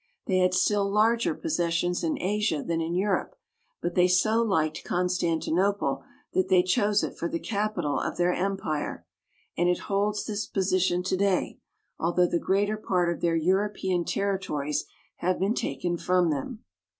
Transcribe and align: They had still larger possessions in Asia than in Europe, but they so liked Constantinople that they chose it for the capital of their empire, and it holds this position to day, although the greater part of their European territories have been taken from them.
They 0.25 0.37
had 0.39 0.55
still 0.55 0.89
larger 0.91 1.35
possessions 1.35 2.03
in 2.03 2.19
Asia 2.19 2.63
than 2.63 2.81
in 2.81 2.95
Europe, 2.95 3.35
but 3.83 3.93
they 3.93 4.07
so 4.07 4.41
liked 4.41 4.83
Constantinople 4.83 6.01
that 6.33 6.49
they 6.49 6.63
chose 6.63 7.03
it 7.03 7.15
for 7.15 7.29
the 7.29 7.37
capital 7.37 7.99
of 7.99 8.17
their 8.17 8.33
empire, 8.33 9.05
and 9.55 9.69
it 9.69 9.81
holds 9.81 10.25
this 10.25 10.47
position 10.47 11.03
to 11.03 11.15
day, 11.17 11.59
although 11.99 12.25
the 12.25 12.39
greater 12.39 12.77
part 12.77 13.13
of 13.13 13.21
their 13.21 13.35
European 13.35 14.03
territories 14.03 14.85
have 15.17 15.37
been 15.37 15.53
taken 15.53 15.97
from 15.97 16.31
them. 16.31 16.63